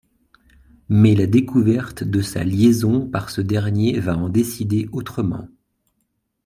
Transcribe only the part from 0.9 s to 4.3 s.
la découverte de sa liaison par ce dernier va en